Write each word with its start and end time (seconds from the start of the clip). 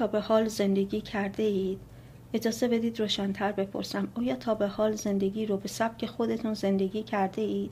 تا 0.00 0.06
به 0.06 0.20
حال 0.20 0.48
زندگی 0.48 1.00
کرده 1.00 1.42
اید؟ 1.42 1.78
اجازه 2.34 2.68
بدید 2.68 3.00
روشنتر 3.00 3.52
بپرسم 3.52 4.08
آیا 4.14 4.36
تا 4.36 4.54
به 4.54 4.66
حال 4.68 4.92
زندگی 4.92 5.46
رو 5.46 5.56
به 5.56 5.68
سبک 5.68 6.06
خودتون 6.06 6.54
زندگی 6.54 7.02
کرده 7.02 7.42
اید؟ 7.42 7.70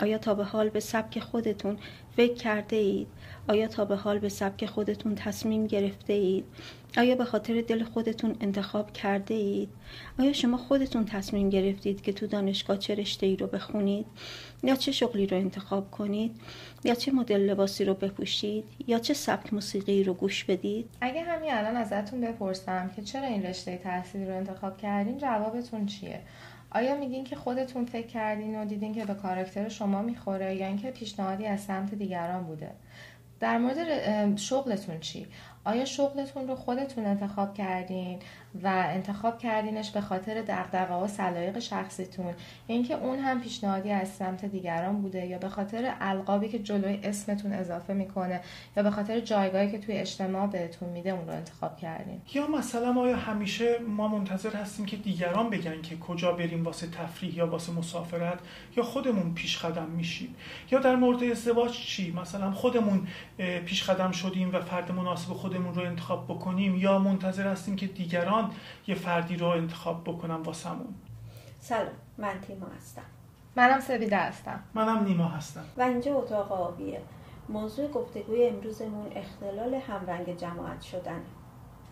آیا 0.00 0.18
تا 0.18 0.34
به 0.34 0.44
حال 0.44 0.68
به 0.68 0.80
سبک 0.80 1.18
خودتون 1.18 1.78
فکر 2.16 2.34
کرده 2.34 2.76
اید؟ 2.76 3.06
آیا 3.48 3.66
تا 3.66 3.84
به 3.84 3.96
حال 3.96 4.18
به 4.18 4.28
سبک 4.28 4.66
خودتون 4.66 5.14
تصمیم 5.14 5.66
گرفته 5.66 6.12
اید؟ 6.12 6.44
آیا 6.98 7.14
به 7.14 7.24
خاطر 7.24 7.60
دل 7.60 7.84
خودتون 7.84 8.36
انتخاب 8.40 8.92
کرده 8.92 9.34
اید؟ 9.34 9.68
آیا 10.18 10.32
شما 10.32 10.56
خودتون 10.56 11.04
تصمیم 11.04 11.50
گرفتید 11.50 12.02
که 12.02 12.12
تو 12.12 12.26
دانشگاه 12.26 12.78
چه 12.78 12.94
رشته 12.94 13.26
ای 13.26 13.36
رو 13.36 13.46
بخونید؟ 13.46 14.06
یا 14.62 14.76
چه 14.76 14.92
شغلی 14.92 15.26
رو 15.26 15.36
انتخاب 15.36 15.90
کنید؟ 15.90 16.40
یا 16.84 16.94
چه 16.94 17.12
مدل 17.12 17.40
لباسی 17.40 17.84
رو 17.84 17.94
بپوشید؟ 17.94 18.64
یا 18.86 18.98
چه 18.98 19.14
سبک 19.14 19.52
موسیقی 19.52 20.04
رو 20.04 20.14
گوش 20.14 20.44
بدید؟ 20.44 20.88
اگه 21.00 21.22
همین 21.22 21.54
الان 21.54 21.76
ازتون 21.76 22.20
بپرسم 22.20 22.90
که 22.96 23.02
چرا 23.02 23.26
این 23.26 23.42
رشته 23.42 23.78
تحصیلی 23.78 24.26
رو 24.26 24.36
انتخاب 24.36 24.76
کردین 24.76 25.18
جوابتون 25.18 25.86
چیه؟ 25.86 26.20
آیا 26.72 26.96
میگین 26.96 27.24
که 27.24 27.36
خودتون 27.36 27.84
فکر 27.84 28.06
کردین 28.06 28.62
و 28.62 28.64
دیدین 28.64 28.94
که 28.94 29.04
به 29.04 29.14
کاراکتر 29.14 29.68
شما 29.68 30.02
می‌خوره 30.02 30.54
یا 30.56 30.66
اینکه 30.66 30.90
پیشنهادی 30.90 31.46
از 31.46 31.60
سمت 31.60 31.94
دیگران 31.94 32.44
بوده؟ 32.44 32.70
در 33.40 33.58
مورد 33.58 34.36
شغلتون 34.36 35.00
چی؟ 35.00 35.26
آیا 35.64 35.84
شغلتون 35.84 36.48
رو 36.48 36.56
خودتون 36.56 37.06
انتخاب 37.06 37.54
کردین؟ 37.54 38.18
و 38.54 38.84
انتخاب 38.86 39.38
کردینش 39.38 39.90
به 39.90 40.00
خاطر 40.00 40.42
دغدغه 40.42 40.94
و 40.94 41.06
سلایق 41.08 41.58
شخصیتون. 41.58 42.34
اینکه 42.66 42.94
اون 42.94 43.18
هم 43.18 43.40
پیشنهادی 43.40 43.90
از 43.90 44.08
سمت 44.08 44.44
دیگران 44.44 45.02
بوده 45.02 45.26
یا 45.26 45.38
به 45.38 45.48
خاطر 45.48 45.94
القابی 46.00 46.48
که 46.48 46.58
جلوی 46.58 47.00
اسمتون 47.02 47.52
اضافه 47.52 47.94
می‌کنه 47.94 48.40
یا 48.76 48.82
به 48.82 48.90
خاطر 48.90 49.20
جایگاهی 49.20 49.70
که 49.70 49.78
توی 49.78 49.94
اجتماع 49.94 50.46
بهتون 50.46 50.88
میده 50.88 51.10
اون 51.10 51.26
رو 51.26 51.34
انتخاب 51.34 51.76
کردین. 51.76 52.20
یا 52.34 52.46
مثلا 52.46 53.00
آیا 53.00 53.16
همیشه 53.16 53.78
ما 53.78 54.08
منتظر 54.08 54.56
هستیم 54.56 54.86
که 54.86 54.96
دیگران 54.96 55.50
بگن 55.50 55.82
که 55.82 55.96
کجا 55.96 56.32
بریم 56.32 56.64
واسه 56.64 56.86
تفریح 56.86 57.36
یا 57.36 57.46
واسه 57.46 57.72
مسافرت 57.72 58.38
یا 58.76 58.82
خودمون 58.82 59.34
پیش 59.34 59.58
قدم 59.58 59.86
میشیم؟ 59.86 60.34
یا 60.70 60.78
در 60.78 60.96
مورد 60.96 61.22
ازدواج 61.22 61.72
چی؟ 61.72 62.12
مثلا 62.12 62.50
خودمون 62.50 63.06
پیش 63.66 63.90
قدم 63.90 64.10
شدیم 64.10 64.54
و 64.54 64.60
فرد 64.60 64.92
مناسب 64.92 65.32
خودمون 65.32 65.74
رو 65.74 65.82
انتخاب 65.82 66.24
بکنیم 66.24 66.76
یا 66.76 66.98
منتظر 66.98 67.46
هستیم 67.46 67.76
که 67.76 67.86
دیگران 67.86 68.39
یه 68.86 68.94
فردی 68.94 69.36
رو 69.36 69.46
انتخاب 69.46 70.04
بکنن 70.04 70.34
واسمون. 70.34 70.94
سلام 71.60 71.92
من 72.18 72.40
تیما 72.40 72.66
هستم. 72.78 73.02
منم 73.56 73.80
سبیده 73.80 74.16
هستم. 74.16 74.60
منم 74.74 75.04
نیما 75.04 75.28
هستم. 75.28 75.64
و 75.76 75.82
اینجا 75.82 76.14
اتاق 76.14 76.52
آبیه. 76.52 77.00
موضوع 77.48 77.88
گفتگوی 77.88 78.46
امروزمون 78.46 79.12
اختلال 79.14 79.74
همرنگ 79.74 80.36
جماعت 80.36 80.82
شدن. 80.82 81.20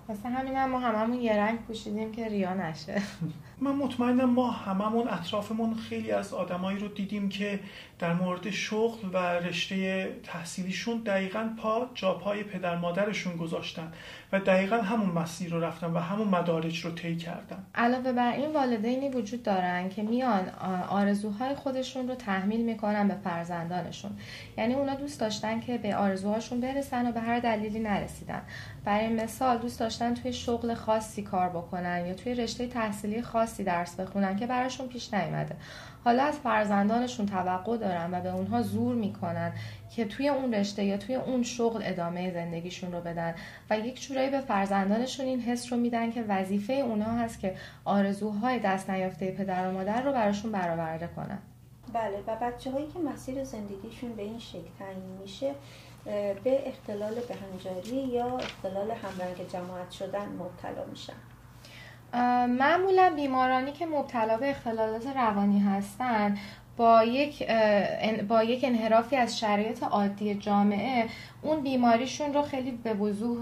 واسه 0.08 0.28
همین 0.28 0.56
هم 0.56 0.70
ما 0.70 0.78
هممون 0.78 1.20
یه 1.20 1.36
رنگ 1.36 1.58
پوشیدیم 1.58 2.12
که 2.12 2.28
ریا 2.28 2.54
نشه. 2.54 3.02
من 3.60 3.72
مطمئنم 3.72 4.30
ما 4.30 4.50
هممون 4.50 5.08
اطرافمون 5.08 5.74
خیلی 5.74 6.10
از 6.10 6.34
آدمایی 6.34 6.78
رو 6.78 6.88
دیدیم 6.88 7.28
که 7.28 7.60
در 7.98 8.14
مورد 8.14 8.50
شغل 8.50 9.08
و 9.12 9.16
رشته 9.18 10.06
تحصیلیشون 10.22 10.98
دقیقا 10.98 11.50
پا 11.62 11.86
جا 11.94 12.14
پای 12.14 12.42
پدر 12.42 12.76
مادرشون 12.76 13.36
گذاشتن 13.36 13.92
و 14.32 14.40
دقیقا 14.40 14.76
همون 14.76 15.10
مسیر 15.10 15.50
رو 15.50 15.60
رفتن 15.60 15.86
و 15.86 15.98
همون 15.98 16.28
مدارج 16.28 16.84
رو 16.84 16.90
طی 16.90 17.16
کردن. 17.16 17.66
علاوه 17.74 18.12
بر 18.12 18.32
این 18.32 18.52
والدینی 18.52 19.08
وجود 19.08 19.42
دارن 19.42 19.88
که 19.88 20.02
میان 20.02 20.48
آرزوهای 20.88 21.54
خودشون 21.54 22.08
رو 22.08 22.14
تحمیل 22.14 22.64
می‌کنن 22.64 23.08
به 23.08 23.14
فرزندانشون. 23.24 24.10
یعنی 24.58 24.74
اونا 24.74 24.94
دوست 24.94 25.20
داشتن 25.20 25.60
که 25.60 25.78
به 25.78 25.96
آرزوهاشون 25.96 26.60
برسن 26.60 27.08
و 27.08 27.12
به 27.12 27.20
هر 27.20 27.40
دلیلی 27.40 27.78
نرسیدن. 27.78 28.42
برای 28.84 29.08
مثال 29.08 29.58
دوست 29.58 29.80
داشتن 29.80 30.14
توی 30.14 30.32
شغل 30.32 30.74
خاصی 30.74 31.22
کار 31.22 31.48
بکنن 31.48 32.06
یا 32.06 32.14
توی 32.14 32.34
رشته 32.34 32.66
تحصیلی 32.66 33.22
خاصی 33.22 33.64
درس 33.64 34.00
بخونن 34.00 34.36
که 34.36 34.46
براشون 34.46 34.88
پیش 34.88 35.14
نیومده. 35.14 35.56
حالا 36.04 36.22
از 36.22 36.38
فرزندانشون 36.38 37.26
توقع 37.26 37.76
دارن 37.76 38.14
و 38.14 38.20
به 38.20 38.34
اونها 38.34 38.62
زور 38.62 38.94
می‌کنن 38.94 39.52
که 39.96 40.04
توی 40.04 40.28
اون 40.28 40.54
رشته 40.54 40.84
یا 40.84 40.96
توی 40.96 41.14
اون 41.14 41.42
شغل 41.42 41.82
ادامه 41.84 42.32
زندگیشون 42.32 42.92
رو 42.92 43.00
بدن 43.00 43.34
و 43.70 43.78
یک 43.78 44.02
جورایی 44.02 44.30
به 44.30 44.40
فرزندانشون 44.40 45.26
این 45.26 45.40
حس 45.40 45.72
رو 45.72 45.78
میدن 45.78 46.10
که 46.10 46.24
وظیفه 46.28 46.72
اونها 46.72 47.12
هست 47.18 47.40
که 47.40 47.56
آرزوهای 47.84 48.58
دست 48.58 48.90
نیافته 48.90 49.30
پدر 49.30 49.68
و 49.68 49.72
مادر 49.72 50.02
رو 50.02 50.12
براشون 50.12 50.52
برآورده 50.52 51.06
کنن. 51.16 51.38
بله 51.92 52.22
و 52.26 52.36
بچه 52.36 52.70
هایی 52.70 52.86
که 52.86 52.98
مسیر 52.98 53.44
زندگیشون 53.44 54.12
به 54.12 54.22
این 54.22 54.38
شکل 54.38 54.68
تعیین 54.78 55.18
میشه 55.22 55.54
به 56.44 56.68
اختلال 56.68 57.14
بهنجاری 57.14 57.96
یا 57.96 58.38
اختلال 58.38 58.90
همرنگ 58.90 59.48
جماعت 59.48 59.90
شدن 59.90 60.28
مبتلا 60.28 60.84
میشن. 60.90 61.12
معمولا 62.46 63.12
بیمارانی 63.16 63.72
که 63.72 63.86
مبتلا 63.86 64.36
به 64.36 64.50
اختلالات 64.50 65.06
روانی 65.06 65.60
هستند 65.60 66.38
با 66.78 67.04
یک 67.04 67.50
با 68.28 68.42
یک 68.42 68.64
انحرافی 68.64 69.16
از 69.16 69.38
شرایط 69.38 69.82
عادی 69.82 70.34
جامعه 70.34 71.04
اون 71.42 71.62
بیماریشون 71.62 72.34
رو 72.34 72.42
خیلی 72.42 72.70
به 72.70 72.94
وضوح 72.94 73.38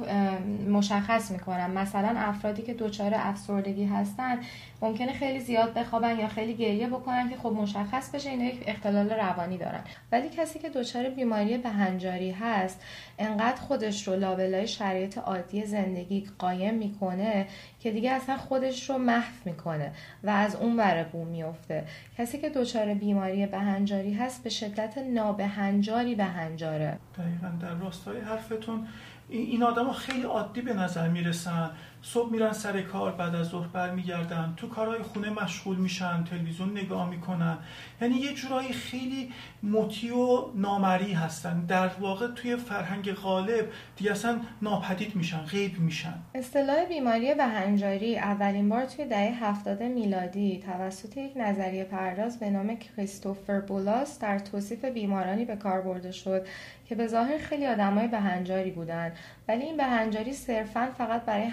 مشخص 0.69 1.31
می‌کنن. 1.31 1.71
مثلا 1.71 2.15
افرادی 2.17 2.63
که 2.63 2.75
دچار 2.75 3.13
افسردگی 3.15 3.85
هستن 3.85 4.39
ممکنه 4.83 5.13
خیلی 5.13 5.41
زیاد 5.41 5.75
بخوابن 5.75 6.19
یا 6.19 6.29
خیلی 6.29 6.55
گریه 6.55 6.87
بکنن 6.87 7.29
که 7.31 7.37
خب 7.37 7.49
مشخص 7.49 8.11
بشه 8.11 8.31
اینا 8.31 8.45
یک 8.45 8.65
اختلال 8.67 9.11
روانی 9.11 9.59
دارن. 9.59 9.81
ولی 10.13 10.29
کسی 10.29 10.59
که 10.59 10.69
دچار 10.69 11.09
بیماری 11.09 11.59
بهنجاری 11.59 12.31
هست 12.31 12.81
انقدر 13.19 13.61
خودش 13.61 14.09
رو 14.09 14.17
لابلای 14.17 14.69
شرایط 14.69 15.19
عادی 15.19 15.67
زندگی 15.67 16.29
قایم 16.39 16.75
می‌کنه 16.75 17.47
که 17.81 17.91
دیگه 17.91 18.11
اصلا 18.11 18.37
خودش 18.37 18.91
رو 18.91 18.99
محو 18.99 19.33
می‌کنه 19.45 19.93
و 20.25 20.31
از 20.31 20.57
اون 20.57 20.77
ور 20.77 21.03
بوم 21.03 21.27
میفته 21.27 21.85
کسی 22.19 22.39
که 22.39 22.49
دچار 22.49 22.95
بیماری 22.95 23.26
بهنجاری 23.47 24.15
هست 24.15 24.45
به 24.45 24.51
شدت 24.51 24.99
نابهنجاری 24.99 26.15
بهنجاره. 26.15 26.99
دقیقا 27.19 27.49
در 27.61 27.75
راستای 27.75 28.21
حرفتون 28.21 28.87
این 29.29 29.63
آدم 29.63 29.87
ها 29.87 29.93
خیلی 29.93 30.23
عادی 30.23 30.61
به 30.61 30.75
نظر 30.75 31.09
می‌رسن. 31.09 31.71
صبح 32.07 32.31
میرن 32.31 32.53
سر 32.53 32.83
کار 32.83 33.13
بعد 33.13 33.35
از 33.35 33.47
ظهر 33.47 33.67
برمیگردن. 33.67 34.55
تو 34.57 34.69
کارهای 34.69 35.03
خونه 35.03 35.31
مشغول 35.31 35.77
میشن 35.77 36.25
تلویزیون 36.25 36.79
نگاه 36.79 37.11
می‌کنن. 37.11 37.59
یعنی 38.01 38.15
یه 38.15 38.35
جورایی 38.35 38.73
خیلی 38.73 39.33
مطیع 39.63 40.17
و 40.17 40.51
نامری 40.55 41.13
هستن. 41.13 41.67
در 41.67 41.89
واقع 41.89 42.27
توی 42.27 42.57
فرهنگ 42.57 43.13
غالب 43.13 43.69
دیگه 43.97 44.11
اصلا 44.11 44.41
ناپدید 44.63 45.17
میشن 45.17 45.39
غیب 45.39 45.79
میشن. 45.79 46.15
اصطلاح 46.35 46.85
بیماری 46.85 47.35
بهنجاری 47.35 48.19
اولین 48.19 48.69
بار 48.69 48.85
توی 48.85 49.05
دهه 49.05 49.45
هفتاد 49.45 49.83
میلادی 49.83 50.63
توسط 50.67 51.17
یک 51.17 51.33
نظریه 51.37 51.85
پرداز 51.85 52.39
به 52.39 52.51
نام 52.51 52.77
کریستوفر 52.77 53.61
بولاس 53.61 54.19
در 54.19 54.39
توصیف 54.39 54.85
بیمارانی 54.85 55.45
به 55.45 55.57
کار 55.57 55.81
برده 55.81 56.13
شد 56.13 56.47
که 56.89 56.95
به 56.95 57.07
ظاهر 57.07 57.39
خیلی 57.39 57.67
آدمای 57.67 58.09
بهنجاری 58.09 58.71
بودن. 58.71 59.13
ولی 59.49 59.63
این 59.63 59.77
بهنجاری 59.77 60.33
صرفا 60.33 60.89
فقط 60.99 61.25
برای 61.25 61.47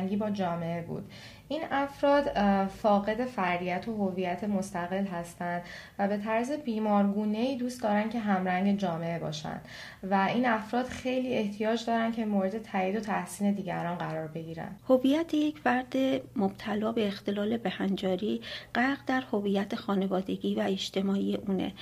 همرنگی 0.00 0.16
با 0.16 0.30
جامعه 0.30 0.82
بود. 0.82 1.04
این 1.48 1.62
افراد 1.70 2.28
فاقد 2.66 3.24
فردیت 3.24 3.88
و 3.88 3.96
هویت 3.96 4.44
مستقل 4.44 5.04
هستند 5.04 5.62
و 5.98 6.08
به 6.08 6.16
طرز 6.16 6.52
بیمارگونه 6.52 7.38
ای 7.38 7.56
دوست 7.56 7.82
دارن 7.82 8.08
که 8.08 8.18
همرنگ 8.18 8.78
جامعه 8.78 9.18
باشند 9.18 9.68
و 10.02 10.28
این 10.34 10.46
افراد 10.46 10.86
خیلی 10.86 11.34
احتیاج 11.34 11.86
دارن 11.86 12.12
که 12.12 12.24
مورد 12.24 12.62
تایید 12.62 12.96
و 12.96 13.00
تحسین 13.00 13.52
دیگران 13.52 13.98
قرار 13.98 14.28
بگیرن. 14.28 14.76
هویت 14.88 15.34
یک 15.34 15.58
فرد 15.58 15.94
مبتلا 16.36 16.92
به 16.92 17.06
اختلال 17.06 17.56
بهنجاری 17.56 18.40
غرق 18.74 18.98
در 19.06 19.22
هویت 19.32 19.74
خانوادگی 19.74 20.54
و 20.54 20.60
اجتماعی 20.60 21.36
اونه. 21.36 21.72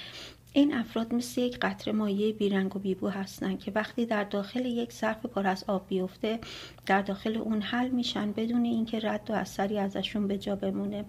این 0.52 0.74
افراد 0.74 1.14
مثل 1.14 1.40
یک 1.40 1.58
قطره 1.58 1.92
مایه 1.92 2.32
بیرنگ 2.32 2.76
و 2.76 2.78
بیبو 2.78 3.08
هستند 3.08 3.58
که 3.58 3.72
وقتی 3.74 4.06
در 4.06 4.24
داخل 4.24 4.66
یک 4.66 4.92
ظرف 4.92 5.26
پر 5.26 5.46
از 5.46 5.64
آب 5.66 5.88
بیفته 5.88 6.38
در 6.86 7.02
داخل 7.02 7.36
اون 7.36 7.62
حل 7.62 7.88
میشن 7.88 8.32
بدون 8.32 8.64
اینکه 8.64 9.00
رد 9.02 9.30
و 9.30 9.32
اثری 9.32 9.78
ازشون 9.78 10.28
به 10.28 10.38
جا 10.38 10.56
بمونه. 10.56 11.04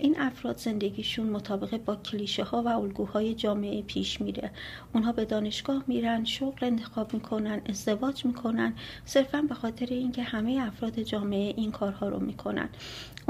این 0.00 0.20
افراد 0.20 0.56
زندگیشون 0.56 1.26
مطابق 1.26 1.76
با 1.84 1.96
کلیشه 1.96 2.44
ها 2.44 2.62
و 2.62 2.68
الگوهای 2.68 3.34
جامعه 3.34 3.82
پیش 3.82 4.20
میره. 4.20 4.50
اونها 4.94 5.12
به 5.12 5.24
دانشگاه 5.24 5.84
میرن 5.86 6.24
شغل 6.24 6.66
انتخاب 6.66 7.14
می‌کنن 7.14 7.60
ازدواج 7.68 8.24
می‌کنن 8.24 8.74
صرفا 9.04 9.42
به 9.42 9.54
خاطر 9.54 9.86
اینکه 9.86 10.22
همه 10.22 10.58
افراد 10.66 11.00
جامعه 11.00 11.54
این 11.56 11.70
کارها 11.70 12.08
رو 12.08 12.20
می‌کنن. 12.20 12.68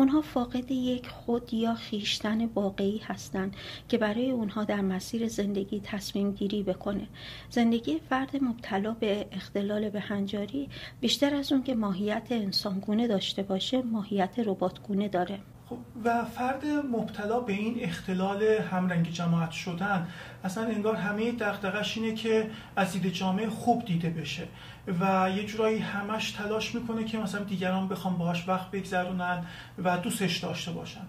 اونها 0.03 0.21
فاقد 0.21 0.71
یک 0.71 1.09
خود 1.09 1.55
یا 1.55 1.75
خیشتن 1.75 2.45
واقعی 2.45 2.99
هستند 2.99 3.57
که 3.89 3.99
برای 3.99 4.31
اونها 4.31 4.65
در 4.65 4.81
مسیر 4.81 5.29
زندگی 5.29 5.81
تصمیم 5.81 6.33
گیری 6.33 6.63
بکنه. 6.63 7.09
زندگی 7.51 7.99
فرد 7.99 8.45
مبتلا 8.45 8.93
به 8.93 9.27
اختلال 9.33 9.91
بهنجاری 9.91 10.69
بیشتر 11.01 11.35
از 11.35 11.53
اون 11.53 11.63
که 11.63 11.75
ماهیت 11.75 12.27
انسانگونه 12.31 13.09
داشته 13.09 13.43
باشه 13.43 13.83
ماهیت 13.83 14.39
رباتگونه 14.39 15.09
داره. 15.09 15.39
خب 15.73 15.79
و 16.05 16.25
فرد 16.25 16.67
مبتلا 16.67 17.41
به 17.41 17.53
این 17.53 17.77
اختلال 17.81 18.43
همرنگ 18.43 19.11
جماعت 19.11 19.51
شدن 19.51 20.09
اصلا 20.45 20.65
انگار 20.65 20.97
همه 20.97 21.33
دقدقش 21.33 21.97
اینه 21.97 22.15
که 22.15 22.51
از 22.77 22.93
دید 22.93 23.13
جامعه 23.13 23.51
خوب 23.51 23.85
دیده 23.85 24.11
بشه 24.11 24.49
و 25.01 25.31
یه 25.37 25.47
جورایی 25.47 25.79
همش 25.79 26.31
تلاش 26.31 26.75
می‌کنه 26.75 27.05
که 27.05 27.19
مثلا 27.19 27.45
دیگران 27.45 27.89
بخوام 27.89 28.19
باهاش 28.19 28.49
وقت 28.49 28.71
بگذرونن 28.71 29.47
و 29.85 29.99
دوستش 29.99 30.37
داشته 30.37 30.73
باشن. 30.73 31.07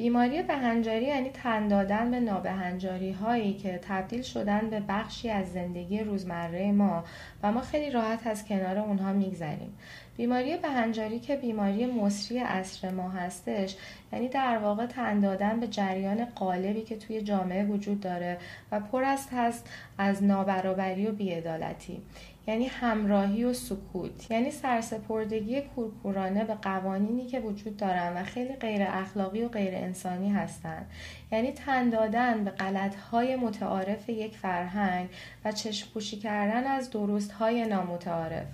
بیماری 0.00 0.42
بهنجاری 0.42 1.04
یعنی 1.04 1.30
تن 1.30 1.68
دادن 1.68 2.10
به 2.10 2.20
نابهنجاری 2.20 3.12
هایی 3.12 3.54
که 3.54 3.80
تبدیل 3.88 4.22
شدن 4.22 4.70
به 4.70 4.82
بخشی 4.88 5.30
از 5.30 5.52
زندگی 5.52 6.00
روزمره 6.00 6.72
ما 6.72 7.04
و 7.42 7.52
ما 7.52 7.60
خیلی 7.60 7.90
راحت 7.90 8.26
از 8.26 8.44
کنار 8.44 8.78
اونها 8.78 9.12
میگذریم. 9.12 9.78
بیماری 10.16 10.56
بهنجاری 10.56 11.18
که 11.18 11.36
بیماری 11.36 11.86
مصری 11.86 12.38
اصر 12.38 12.90
ما 12.90 13.10
هستش 13.10 13.76
یعنی 14.12 14.28
در 14.28 14.58
واقع 14.58 14.86
تن 14.86 15.20
دادن 15.20 15.60
به 15.60 15.66
جریان 15.66 16.24
قالبی 16.24 16.82
که 16.82 16.96
توی 16.96 17.22
جامعه 17.22 17.64
وجود 17.64 18.00
داره 18.00 18.38
و 18.72 18.80
پر 18.80 19.04
است 19.04 19.28
هست 19.32 19.68
از 19.98 20.24
نابرابری 20.24 21.06
و 21.06 21.12
بیعدالتی. 21.12 22.02
یعنی 22.50 22.66
همراهی 22.66 23.44
و 23.44 23.52
سکوت 23.52 24.30
یعنی 24.30 24.50
سرسپردگی 24.50 25.60
کورکورانه 25.60 26.44
به 26.44 26.54
قوانینی 26.54 27.26
که 27.26 27.40
وجود 27.40 27.76
دارن 27.76 28.16
و 28.16 28.24
خیلی 28.24 28.56
غیر 28.56 28.82
اخلاقی 28.82 29.42
و 29.42 29.48
غیر 29.48 29.74
انسانی 29.74 30.30
هستند 30.30 30.90
یعنی 31.32 31.52
تن 31.52 31.90
دادن 31.90 32.44
به 32.44 32.50
غلطهای 32.50 33.36
متعارف 33.36 34.08
یک 34.08 34.38
فرهنگ 34.38 35.08
و 35.44 35.52
چشم 35.52 36.00
کردن 36.22 36.64
از 36.64 36.90
درستهای 36.90 37.66
نامتعارف. 37.66 38.46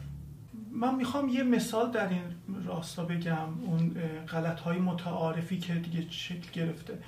من 0.70 0.94
می‌خوام 0.94 1.28
یه 1.28 1.42
مثال 1.42 1.90
در 1.90 2.08
این 2.08 2.22
راستا 2.66 3.04
بگم 3.04 3.48
اون 3.66 3.94
غلط 4.28 4.60
های 4.60 4.78
متعارفی 4.78 5.58
که 5.58 5.74
دیگه 5.74 6.10
شکل 6.10 6.50
گرفته. 6.52 6.98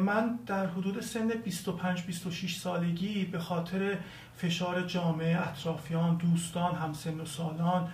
من 0.00 0.38
در 0.46 0.66
حدود 0.66 1.00
سن 1.00 1.30
25-26 1.30 2.50
سالگی 2.50 3.24
به 3.24 3.38
خاطر 3.38 3.96
فشار 4.36 4.82
جامعه 4.82 5.48
اطرافیان 5.48 6.16
دوستان 6.16 6.74
همسن 6.74 7.20
و 7.20 7.24
سالان 7.24 7.88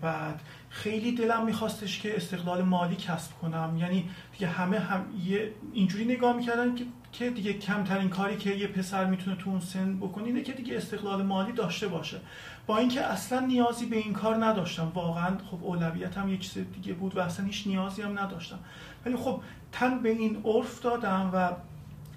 بعد 0.00 0.40
خیلی 0.70 1.12
دلم 1.12 1.46
میخواستش 1.46 2.00
که 2.00 2.16
استقلال 2.16 2.62
مالی 2.62 2.96
کسب 2.96 3.32
کنم. 3.32 3.76
یعنی 3.76 4.08
دیگه 4.32 4.46
همه 4.46 4.78
هم 4.78 5.04
یه 5.24 5.50
اینجوری 5.72 6.04
نگاه 6.04 6.36
می‌کردن 6.36 6.74
که 6.74 6.84
که 7.12 7.30
دیگه 7.30 7.52
کمترین 7.52 8.08
کاری 8.08 8.36
که 8.36 8.50
یه 8.50 8.66
پسر 8.66 9.04
می‌تونه 9.04 9.36
تو 9.36 9.50
اون 9.50 9.60
سن 9.60 9.96
بکنه 9.96 10.24
اینه 10.24 10.42
که 10.42 10.52
دیگه 10.52 10.76
استقلال 10.76 11.22
مالی 11.22 11.52
داشته 11.52 11.88
باشه. 11.88 12.20
با 12.66 12.78
اینکه 12.78 13.00
اصلا 13.00 13.40
نیازی 13.40 13.86
به 13.86 13.96
این 13.96 14.12
کار 14.12 14.44
نداشتم. 14.44 14.92
واقعا 14.94 15.38
خب 15.50 15.64
اولویتم 15.64 16.28
یه 16.28 16.38
چیز 16.38 16.64
دیگه 16.74 16.92
بود 16.92 17.16
و 17.16 17.20
اصلا 17.20 17.46
هیچ 17.46 17.66
نیازی 17.66 18.02
هم 18.02 18.18
نداشتم. 18.18 18.58
ولی 19.06 19.16
خب 19.16 19.40
تن 19.72 19.98
به 19.98 20.08
این 20.08 20.42
عرف 20.44 20.80
دادم 20.80 21.30
و 21.34 21.50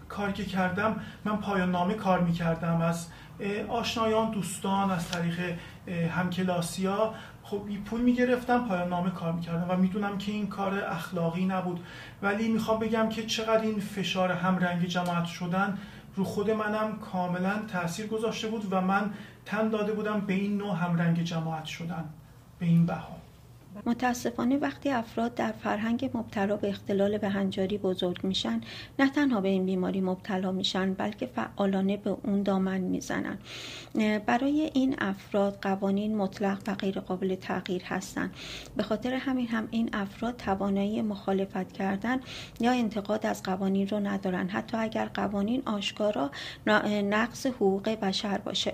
کاری 0.09 0.33
که 0.33 0.45
کردم 0.45 0.95
من 1.25 1.37
پایان 1.37 1.71
نامه 1.71 1.93
کار 1.93 2.19
می‌کردم 2.19 2.81
از 2.81 3.07
آشنایان 3.69 4.31
دوستان 4.31 4.91
از 4.91 5.09
طریق 5.09 5.57
همکلاسی 5.87 6.85
ها 6.85 7.13
خب 7.43 7.61
پول 7.85 8.01
می‌گرفتم 8.01 8.67
پایان 8.67 8.89
نامه 8.89 9.11
کار 9.11 9.31
می‌کردم 9.31 9.65
و 9.69 9.77
می‌دونم 9.77 10.17
که 10.17 10.31
این 10.31 10.47
کار 10.47 10.83
اخلاقی 10.83 11.45
نبود. 11.45 11.79
ولی 12.21 12.47
می‌خوام 12.47 12.79
بگم 12.79 13.09
که 13.09 13.25
چقدر 13.25 13.61
این 13.61 13.79
فشار 13.79 14.31
همرنگ 14.31 14.85
جماعت 14.85 15.25
شدن 15.25 15.77
رو 16.15 16.23
خود 16.23 16.51
منم 16.51 16.99
کاملا 16.99 17.53
تاثیر 17.67 18.07
گذاشته 18.07 18.47
بود 18.47 18.67
و 18.71 18.81
من 18.81 19.13
تن 19.45 19.69
داده 19.69 19.93
بودم 19.93 20.19
به 20.19 20.33
این 20.33 20.57
نوع 20.57 20.75
همرنگ 20.75 21.23
جماعت 21.23 21.65
شدن 21.65 22.05
به 22.59 22.65
این 22.65 22.85
بها 22.85 23.22
متاسفانه 23.85 24.57
وقتی 24.57 24.89
افراد 24.89 25.35
در 25.35 25.51
فرهنگ 25.51 26.11
مبتلا 26.13 26.55
به 26.55 26.69
اختلال 26.69 27.17
بهنجاری 27.17 27.77
بزرگ 27.77 28.23
میشن 28.23 28.61
نه 28.99 29.09
تنها 29.09 29.41
به 29.41 29.49
این 29.49 29.65
بیماری 29.65 30.01
مبتلا 30.01 30.51
میشن 30.51 30.93
بلکه 30.93 31.25
فعالانه 31.25 31.97
به 31.97 32.17
اون 32.23 32.43
دامن 32.43 32.77
می‌زنن. 32.81 33.37
برای 34.25 34.71
این 34.73 34.95
افراد 34.97 35.59
قوانین 35.61 36.17
مطلق 36.17 36.59
و 36.67 36.75
غیر 36.75 36.99
قابل 36.99 37.35
تغییر 37.35 37.83
هستند 37.83 38.33
به 38.77 38.83
خاطر 38.83 39.13
همین 39.13 39.47
هم 39.47 39.67
این 39.71 39.89
افراد 39.93 40.37
توانایی 40.37 41.01
مخالفت 41.01 41.71
کردن 41.71 42.19
یا 42.59 42.71
انتقاد 42.71 43.25
از 43.25 43.43
قوانین 43.43 43.87
رو 43.87 43.99
ندارن. 43.99 44.49
حتی 44.49 44.77
اگر 44.77 45.05
قوانین 45.05 45.63
آشکارا 45.65 46.31
نقض 47.03 47.45
حقوق 47.45 47.89
بشر 47.89 48.37
باشه. 48.37 48.73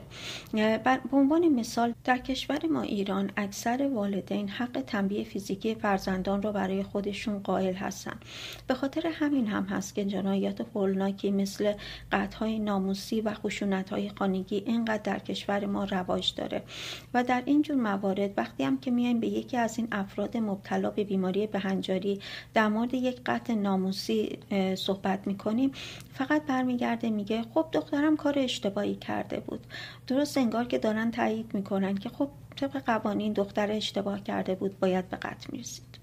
به 0.53 0.99
عنوان 1.11 1.47
مثال 1.47 1.93
در 2.03 2.17
کشور 2.17 2.65
ما 2.71 2.81
ایران 2.81 3.31
اکثر 3.37 3.89
والدین 3.93 4.49
حق 4.49 4.81
تنبیه 4.89 5.23
فیزیکی 5.23 5.75
فرزندان 5.75 6.41
رو 6.41 6.51
برای 6.51 6.83
خودشون 6.83 7.39
قائل 7.39 7.73
هستن. 7.73 8.17
به 8.67 8.73
خاطر 8.73 9.07
همین 9.13 9.47
هم 9.47 9.63
هست 9.63 9.95
که 9.95 10.05
جنایات 10.05 10.61
هولناکی 10.75 11.31
مثل 11.31 11.73
قطعهای 12.11 12.59
ناموسی 12.59 13.21
و 13.21 13.33
خشونتهای 13.33 14.09
خانگی 14.09 14.63
اینقدر 14.65 15.01
در 15.03 15.19
کشور 15.19 15.65
ما 15.65 15.83
رواج 15.83 16.33
داره. 16.35 16.63
و 17.13 17.23
در 17.23 17.43
این 17.45 17.61
جور 17.61 17.75
موارد 17.75 18.33
وقتی 18.37 18.63
هم 18.63 18.77
که 18.77 18.91
میایم 18.91 19.19
به 19.19 19.27
یکی 19.27 19.57
از 19.57 19.77
این 19.77 19.87
افراد 19.91 20.37
مبتلا 20.37 20.89
به 20.89 21.03
بیماری 21.03 21.47
بهنجاری 21.47 22.19
در 22.53 22.67
مورد 22.67 22.93
یک 22.93 23.21
قطع 23.25 23.53
ناموسی 23.53 24.39
صحبت 24.75 25.27
می‌کنیم 25.27 25.71
فقط 26.13 26.45
برمیگرده 26.45 27.09
میگه 27.09 27.41
خب 27.53 27.65
دخترم 27.71 28.17
کار 28.17 28.39
اشتباهی 28.39 28.95
کرده 28.95 29.39
بود. 29.39 29.59
درست 30.07 30.37
انگار 30.37 30.65
که 30.65 30.77
دارن 30.77 31.11
تایید 31.11 31.53
می‌کنن 31.53 31.97
که 31.97 32.09
خب 32.09 32.29
طبق 32.59 32.77
قوانین 32.85 33.33
دختر 33.33 33.71
اشتباه 33.71 34.23
کرده 34.23 34.55
بود 34.55 34.79
باید 34.79 35.09
به 35.09 35.17
قتل 35.17 35.47
می‌رسید. 35.51 35.99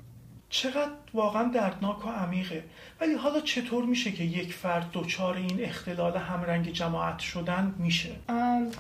چقدر 0.49 0.93
واقعا 1.17 1.49
دردناک 1.49 2.07
و 2.07 2.09
عمیقه. 2.09 2.65
ولی 3.01 3.15
حالا 3.15 3.41
چطور 3.41 3.85
میشه 3.85 4.13
که 4.13 4.25
یک 4.25 4.53
فرد 4.53 4.91
دچار 4.93 5.37
این 5.37 5.65
اختلال 5.65 6.17
همرنگ 6.17 6.73
جماعت 6.73 7.19
شدن 7.19 7.75
میشه؟ 7.79 8.11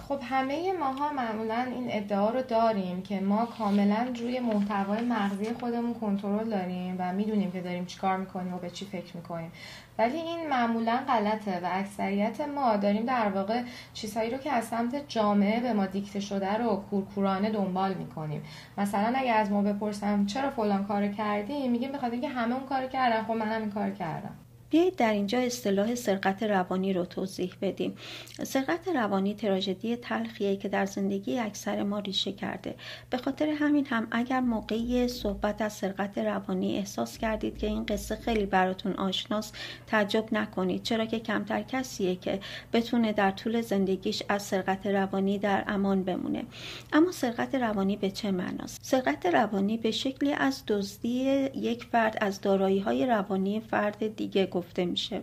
خب 0.08 0.18
همه 0.22 0.72
ماها 0.80 1.12
معمولا 1.12 1.66
این 1.74 1.86
ادعا 1.90 2.30
رو 2.30 2.42
داریم 2.42 3.02
که 3.02 3.20
ما 3.20 3.46
کاملا 3.46 4.08
روی 4.20 4.40
محتوای 4.40 5.00
مغزی 5.00 5.54
خودمون 5.60 5.94
کنترل 5.94 6.50
داریم 6.50 6.96
و 6.98 7.12
می‌دونیم 7.12 7.52
که 7.52 7.60
داریم 7.60 7.86
چیکار 7.86 8.16
می‌کنیم 8.16 8.54
و 8.54 8.58
به 8.58 8.70
چی 8.70 8.84
فکر 8.84 9.16
می‌کنیم. 9.16 9.52
ولی 9.98 10.16
این 10.16 10.48
معمولا 10.48 11.00
غلطه 11.08 11.60
و 11.62 11.68
اکثریت 11.72 12.40
ما 12.40 12.76
داریم 12.76 13.04
در 13.04 13.28
واقع 13.28 13.62
چیزهایی 13.94 14.30
رو 14.30 14.38
که 14.38 14.52
از 14.52 14.64
سمت 14.64 15.08
جامعه 15.08 15.60
به 15.60 15.72
ما 15.72 15.86
دیکته 15.86 16.20
شده 16.20 16.54
رو 16.58 16.84
کورکورانه 16.90 17.50
دنبال 17.50 17.94
می‌کنیم. 17.94 18.42
مثلا 18.78 19.12
اگه 19.16 19.32
از 19.32 19.50
ما 19.50 19.62
بپرسم 19.62 20.26
چرا 20.26 20.50
فلان 20.50 20.84
کار 20.84 21.08
کردی 21.08 21.68
میگیم 21.68 21.92
بخاطر 21.92 22.16
اینکه 22.26 22.40
همه 22.40 22.54
اون 22.54 22.66
کار 22.66 22.86
کردن 22.86 23.22
خب 23.24 23.32
منم 23.32 23.60
این 23.60 23.70
کار 23.70 23.90
کردم. 23.90 24.45
بیایید 24.70 24.96
در 24.96 25.12
اینجا 25.12 25.38
اصطلاح 25.38 25.94
سرقت 25.94 26.42
روانی 26.42 26.92
رو 26.92 27.04
توضیح 27.04 27.52
بدیم. 27.62 27.96
سرقت 28.42 28.88
روانی 28.88 29.34
تراژدی 29.34 29.96
تلخیه 29.96 30.56
که 30.56 30.68
در 30.68 30.86
زندگی 30.86 31.38
اکثر 31.38 31.82
ما 31.82 31.98
ریشه 31.98 32.32
کرده. 32.32 32.74
به 33.10 33.16
خاطر 33.16 33.48
همین 33.48 33.86
هم 33.86 34.08
اگر 34.10 34.40
موقعی 34.40 35.08
صحبت 35.08 35.62
از 35.62 35.72
سرقت 35.72 36.18
روانی 36.18 36.76
احساس 36.76 37.18
کردید 37.18 37.58
که 37.58 37.66
این 37.66 37.86
قصه 37.86 38.16
خیلی 38.16 38.46
براتون 38.46 38.92
آشناست 38.92 39.56
تعجب 39.86 40.28
نکنید. 40.32 40.82
چرا 40.82 41.06
که 41.06 41.18
کمتر 41.18 41.62
کسیه 41.62 42.16
که 42.16 42.40
بتونه 42.72 43.12
در 43.12 43.30
طول 43.30 43.60
زندگیش 43.60 44.22
از 44.28 44.42
سرقت 44.42 44.86
روانی 44.86 45.38
در 45.38 45.64
امان 45.66 46.04
بمونه. 46.04 46.44
اما 46.92 47.12
سرقت 47.12 47.54
روانی 47.54 47.96
به 47.96 48.10
چه 48.10 48.30
معناست؟ 48.30 48.80
سرقت 48.82 49.26
روانی 49.26 49.76
به 49.76 49.90
شکلی 49.90 50.32
از 50.32 50.62
دزدی 50.68 51.08
یک 51.54 51.84
فرد 51.84 52.18
از 52.20 52.40
دارایی 52.40 52.78
های 52.78 53.06
روانی 53.06 53.60
فرد 53.60 54.16
دیگه 54.16 54.46
گفته 54.56 54.84
میشه 54.84 55.20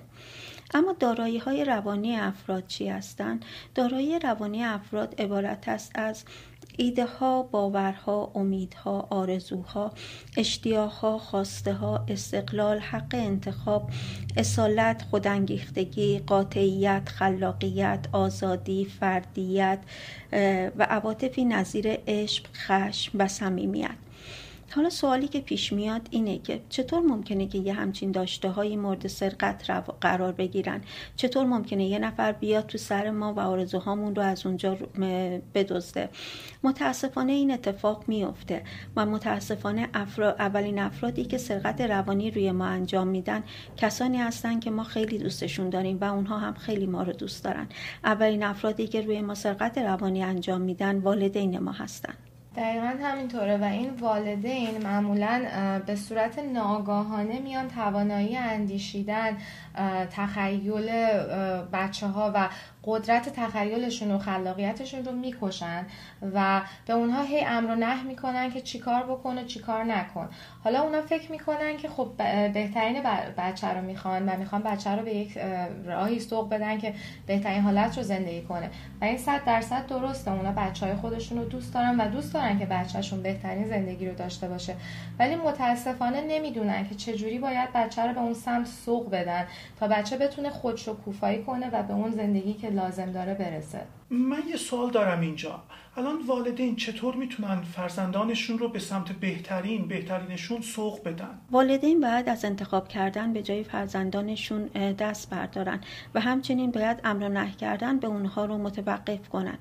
اما 0.74 0.96
دارایی 1.00 1.38
های 1.38 1.66
روانی 1.66 2.16
افراد 2.16 2.68
چی 2.68 2.90
هستند؟ 2.90 3.46
دارایی 3.76 4.20
روانی 4.20 4.64
افراد 4.64 5.22
عبارت 5.22 5.68
است 5.68 5.92
از 5.96 6.24
ایده 6.78 7.06
ها، 7.06 7.44
باورها، 7.44 8.32
امیدها، 8.36 9.08
آرزوها، 9.10 9.92
اشتیاقها، 10.38 11.18
خواسته 11.18 11.74
ها، 11.74 12.06
استقلال، 12.08 12.80
حق 12.80 13.14
انتخاب، 13.14 13.90
اصالت، 14.38 15.02
خودانگیختگی، 15.02 16.20
قاطعیت، 16.20 17.10
خلاقیت، 17.10 18.08
آزادی، 18.12 18.86
فردیت 18.86 19.80
و 20.78 20.84
عواطفی 20.90 21.46
نظیر 21.46 21.86
عشق، 22.08 22.46
خشم 22.54 23.12
و 23.20 23.28
صمیمیت. 23.28 24.03
حالا 24.72 24.90
سوالی 24.90 25.28
که 25.28 25.42
پیش 25.42 25.74
میاد 25.74 26.08
اینه 26.12 26.38
که 26.38 26.62
چطور 26.70 27.00
ممکنه 27.00 27.48
که 27.48 27.58
یه 27.58 27.74
همچین 27.74 28.12
داشته 28.12 28.50
های 28.50 28.76
مورد 28.76 29.08
سرقت 29.08 29.70
قرار 30.02 30.32
بگیرن؟ 30.32 30.82
چطور 31.16 31.46
ممکنه 31.46 31.86
یه 31.86 32.00
نفر 32.00 32.32
بیاد 32.32 32.66
تو 32.68 32.78
سر 32.78 33.10
ما 33.10 33.34
و 33.34 33.40
آرزوهامون 33.40 34.16
رو 34.16 34.22
از 34.22 34.46
اونجا 34.46 34.78
بدزده؟ 35.54 36.10
متاسفانه 36.64 37.34
این 37.34 37.52
اتفاق 37.52 38.04
میفته 38.08 38.64
و 38.96 39.06
متاسفانه 39.06 39.90
اولین 40.40 40.80
افرادی 40.80 41.26
که 41.26 41.38
سرقت 41.38 41.82
روانی 41.82 42.32
روی 42.32 42.52
ما 42.52 42.66
انجام 42.66 43.08
میدن 43.08 43.44
کسانی 43.78 44.18
هستن 44.18 44.60
که 44.60 44.72
ما 44.72 44.84
خیلی 44.84 45.18
دوستشون 45.18 45.70
داریم 45.70 45.98
و 46.02 46.04
اونها 46.04 46.38
هم 46.38 46.54
خیلی 46.54 46.86
ما 46.86 47.04
رو 47.04 47.14
دوست 47.14 47.44
دارن. 47.44 47.68
اولین 48.04 48.44
افرادی 48.44 48.88
که 48.88 49.02
روی 49.02 49.22
ما 49.22 49.36
سرقت 49.36 49.78
روانی 49.78 50.24
انجام 50.24 50.62
میدن 50.62 50.98
والدین 50.98 51.60
ما 51.60 51.72
هستن. 51.72 52.14
دقیقا 52.56 52.94
همینطوره 53.02 53.58
و 53.58 53.64
این 53.64 53.90
والدین 53.90 54.84
معمولا 54.84 55.46
به 55.86 55.96
صورت 55.96 56.40
ناگاهانه 56.40 57.40
میان 57.40 57.68
توانایی 57.68 58.38
اندیشیدن 58.38 59.38
تخیل 60.12 60.98
بچه 61.74 62.08
ها 62.08 62.32
و 62.36 62.50
قدرت 62.86 63.30
تخیلشون 63.30 64.12
و 64.12 64.18
خلاقیتشون 64.18 65.06
رو 65.06 65.12
می‌کشن 65.12 65.86
و 66.34 66.62
به 66.86 66.94
اونها 66.94 67.24
هی 67.24 67.46
امر 67.46 67.72
و 67.72 67.76
نه 67.76 68.04
می‌کنن 68.04 68.52
که 68.52 68.62
چیکار 68.62 69.04
بکن 69.04 69.38
و 69.38 69.44
چیکار 69.44 69.84
نکن. 69.84 70.30
حالا 70.64 70.82
اونا 70.82 71.02
فکر 71.02 71.32
می‌کنن 71.32 71.78
که 71.78 71.90
خب 71.90 72.12
بهترین 72.54 73.02
بچه 73.38 73.68
رو 73.68 73.82
می‌خوان 73.82 74.30
و 74.30 74.38
می‌خوان 74.38 74.62
بچه 74.62 74.90
رو 74.90 75.04
به 75.04 75.16
یک 75.16 75.38
راهی 75.86 76.20
سوق 76.20 76.50
بدن 76.50 76.78
که 76.78 76.94
بهترین 77.28 77.62
حالت 77.62 77.98
رو 77.98 78.04
زندگی 78.04 78.42
کنه. 78.42 78.70
و 79.02 79.06
این 79.06 79.18
صد 79.18 79.44
درصد 79.46 79.88
درسته. 79.88 80.32
اونا 80.32 80.52
بچه 80.52 80.86
های 80.86 80.96
خودشون 80.96 81.38
رو 81.38 81.46
دوست 81.46 81.74
دارن 81.74 81.98
و 81.98 82.08
دوست 82.08 82.34
دارن 82.34 82.60
که 82.60 82.66
بچهشون 82.66 83.24
بهترین 83.24 83.68
زندگی 83.68 84.10
رو 84.10 84.16
داشته 84.16 84.48
باشه. 84.48 84.76
ولی 85.20 85.36
متاسفانه 85.36 86.22
نمی‌دونن 86.22 86.88
که 86.88 86.96
چجوری 86.96 87.40
باید 87.40 87.70
بچه 87.74 88.02
رو 88.08 88.14
به 88.14 88.20
اون 88.20 88.34
سمت 88.34 88.68
سوق 88.68 89.12
بدن. 89.12 89.46
تا 89.80 89.88
بچه 89.88 90.18
بتونه 90.18 90.50
خودش 90.50 90.88
رو 90.88 90.94
کوفایی 90.94 91.44
کنه 91.44 91.70
و 91.74 91.84
به 91.84 91.94
اون 91.94 92.12
زندگی 92.12 92.54
که 92.54 92.70
لازم 92.70 93.12
داره 93.12 93.34
برسه. 93.34 93.82
من 94.14 94.44
یه 94.50 94.58
سوال 94.58 94.92
دارم 94.92 95.22
اینجا. 95.22 95.64
الان 95.98 96.22
والدین 96.28 96.76
چطور 96.76 97.16
می‌تونن 97.16 97.62
فرزندانشون 97.62 98.60
رو 98.60 98.68
به 98.68 98.80
سمت 98.80 99.12
بهترین 99.12 99.88
بهترینشون 99.88 100.62
سوق 100.62 101.04
بدن؟ 101.04 101.40
والدین 101.52 102.00
باید 102.00 102.30
از 102.30 102.46
انتخاب 102.46 102.88
کردن 102.88 103.34
به 103.34 103.44
جای 103.44 103.64
فرزندانشون 103.64 104.66
دست 105.00 105.30
بردارن 105.30 105.82
و 106.16 106.20
همچنین 106.20 106.72
باید 106.72 107.00
امر 107.04 107.28
نه 107.28 107.52
کردن 107.52 108.00
به 108.00 108.08
اونها 108.08 108.46
رو 108.46 108.58
متوقف 108.58 109.30
کنن. 109.30 109.58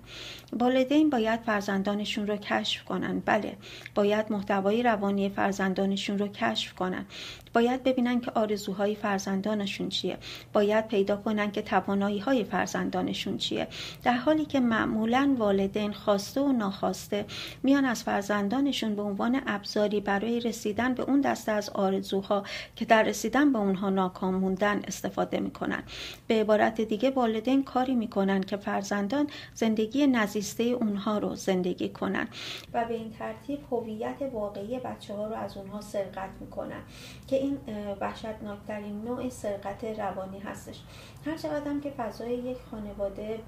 والدین 0.52 1.10
باید 1.10 1.40
فرزندانشون 1.40 2.26
رو 2.26 2.36
کشف 2.36 2.84
کنن. 2.84 3.20
بله 3.20 3.56
باید 3.94 4.32
محتوای 4.32 4.82
روانی 4.82 5.28
فرزندانشون 5.28 6.18
رو 6.18 6.28
کشف 6.28 6.72
کنن. 6.74 7.06
باید 7.54 7.84
ببینن 7.84 8.20
که 8.20 8.30
آرزوهای 8.30 8.94
فرزندانشون 8.94 9.88
چیه. 9.88 10.18
باید 10.52 10.88
پیدا 10.88 11.16
کنن 11.16 11.50
که 11.50 11.62
توانایی 11.62 12.18
های 12.18 12.44
فرزندانشون 12.44 13.36
چیه. 13.36 13.68
در 14.02 14.12
حالی 14.12 14.41
که 14.44 14.60
معمولا 14.60 15.34
والدین 15.38 15.92
خواسته 15.92 16.40
و 16.40 16.52
ناخواسته 16.52 17.24
میان 17.62 17.84
از 17.84 18.02
فرزندانشون 18.02 18.96
به 18.96 19.02
عنوان 19.02 19.42
ابزاری 19.46 20.00
برای 20.00 20.40
رسیدن 20.40 20.94
به 20.94 21.02
اون 21.02 21.20
دسته 21.20 21.52
از 21.52 21.70
آرزوها 21.70 22.42
که 22.76 22.84
در 22.84 23.02
رسیدن 23.02 23.52
به 23.52 23.58
اونها 23.58 23.90
ناکام 23.90 24.34
موندن 24.34 24.82
استفاده 24.86 25.40
می‌کنن. 25.40 25.82
به 26.26 26.40
عبارت 26.40 26.80
دیگه 26.80 27.10
والدین 27.10 27.64
کاری 27.64 27.94
می‌کنن 27.94 28.40
که 28.40 28.56
فرزندان 28.56 29.26
زندگی 29.54 30.06
نزیسته 30.06 30.64
اونها 30.64 31.18
رو 31.18 31.34
زندگی 31.34 31.88
کنن 31.88 32.28
و 32.72 32.84
به 32.84 32.94
این 32.94 33.10
ترتیب 33.10 33.58
هویت 33.70 34.16
واقعی 34.32 34.78
بچه 34.78 35.14
ها 35.14 35.26
رو 35.26 35.34
از 35.34 35.56
اونها 35.56 35.80
سرقت 35.80 36.30
می‌کنن 36.40 36.82
که 37.26 37.36
این 37.36 37.58
وحشتناکترین 38.00 39.02
نوع 39.02 39.28
سرقت 39.28 39.84
روانی 39.84 40.38
هستش. 40.38 40.80
هر 41.26 41.36
چقدر 41.36 41.78
که 41.82 41.90
فضای 41.90 42.34
یک 42.34 42.56
خانواده 42.70 43.40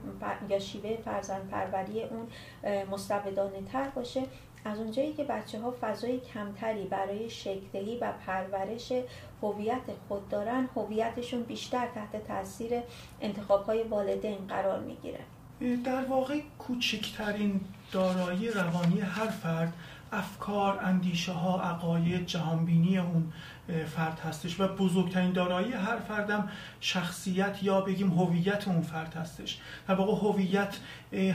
یا 0.49 0.59
شیوه 0.75 0.97
فرزند 1.05 1.51
پروری 1.51 2.03
اون 2.03 2.27
مستبدانه 2.91 3.63
تر 3.73 3.89
باشه. 3.89 4.23
از 4.65 4.79
اونجایی 4.79 5.13
که 5.13 5.25
بچه 5.25 5.61
ها 5.61 5.75
فضای 5.81 6.21
کمتری 6.21 6.85
برای 6.85 7.31
شکلدهی 7.31 7.99
و 7.99 8.13
پرورش 8.27 8.93
هویت 9.43 9.83
خود 10.09 10.29
دارن 10.29 10.69
هویتشون 10.77 11.43
بیشتر 11.43 11.87
تحت 11.95 12.27
تاثیر 12.29 12.73
انتخاب 13.21 13.67
های 13.67 13.83
والدین 13.83 14.47
قرار 14.49 14.81
می‌گیره. 14.81 15.21
در 15.85 16.05
واقع 16.05 16.41
کوچکترین 16.59 17.61
دارایی 17.93 18.51
روانی 18.51 19.01
هر 19.01 19.27
فرد 19.27 19.73
افکار، 20.15 20.79
اندیشه 20.83 21.33
ها، 21.33 21.61
عقاید، 21.61 22.27
جهانبینی 22.27 22.99
اون 22.99 23.33
فرد 23.97 24.21
هستش 24.21 24.61
و 24.61 24.69
بزرگترین 24.69 25.33
دارایی 25.33 25.73
هر 25.73 25.97
فردم 25.97 26.49
شخصیت 26.81 27.63
یا 27.63 27.81
بگیم 27.81 28.11
هویت 28.11 28.69
اون 28.69 28.83
فرد 28.83 29.15
هستش. 29.15 29.59
در 29.89 29.95
واقع 29.95 30.29
هویت 30.29 30.77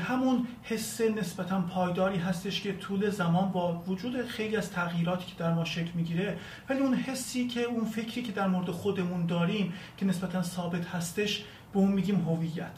همون 0.07 0.47
حس 0.63 1.01
نسبتا 1.01 1.61
پایداری 1.61 2.17
هستش 2.17 2.61
که 2.61 2.73
طول 2.73 3.09
زمان 3.09 3.51
با 3.51 3.83
وجود 3.87 4.25
خیلی 4.25 4.55
از 4.55 4.71
تغییراتی 4.71 5.25
که 5.25 5.35
در 5.37 5.53
ما 5.53 5.65
شکل 5.65 5.91
می‌گیره 5.95 6.37
ولی 6.69 6.79
اون 6.79 6.93
حسی 6.93 7.47
که 7.47 7.61
اون 7.63 7.85
فکری 7.85 8.21
که 8.23 8.31
در 8.31 8.47
مورد 8.47 8.71
خودمون 8.71 9.25
داریم 9.25 9.73
که 9.97 10.05
نسبتا 10.05 10.43
ثابت 10.43 10.87
هستش 10.87 11.43
به 11.73 11.79
اون 11.79 11.91
میگیم 11.91 12.15
هویت. 12.15 12.77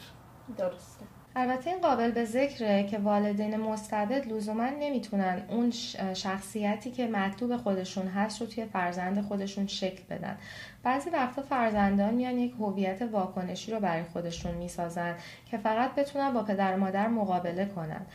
درسته. 0.58 1.04
البته 1.36 1.70
این 1.70 1.80
قابل 1.80 2.10
به 2.10 2.24
ذکره 2.24 2.86
که 2.90 2.98
والدین 2.98 3.56
مستبد 3.56 4.32
لزوما 4.32 4.68
نمی‌تونن 4.80 5.42
اون 5.48 5.70
شخصیتی 6.14 6.90
که 6.90 7.06
مطلوب 7.06 7.56
خودشون 7.56 8.06
هست 8.06 8.40
رو 8.40 8.46
توی 8.46 8.64
فرزند 8.64 9.20
خودشون 9.20 9.66
شکل 9.66 10.02
بدن. 10.10 10.36
بعضی 10.82 11.10
وقتا 11.10 11.42
فرزندان 11.42 12.14
میان 12.14 12.38
یک 12.38 12.54
هویت 12.58 13.02
واکنشی 13.02 13.72
رو 13.72 13.80
برای 13.80 14.02
خودشون 14.02 14.54
می‌سازن 14.54 15.14
که 15.50 15.58
فقط 15.58 15.94
بتونن 15.94 16.32
با 16.32 16.42
پدر 16.42 16.76
و 16.76 16.80
مادر 16.80 17.08
مقابله 17.08 17.64
کنن. 17.64 18.06